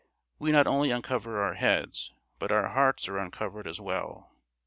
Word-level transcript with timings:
We 0.39 0.51
not 0.51 0.65
only 0.65 0.89
uncover 0.89 1.39
our 1.43 1.53
heads, 1.53 2.11
but 2.39 2.51
our 2.51 2.69
hearts 2.69 3.07
are 3.07 3.19
uncovered 3.19 3.67
as 3.67 3.79
well. 3.79 4.31